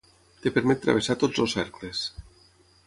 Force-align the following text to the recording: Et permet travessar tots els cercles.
Et 0.43 0.47
permet 0.55 0.81
travessar 0.85 1.17
tots 1.25 1.45
els 1.45 1.55
cercles. 1.59 2.05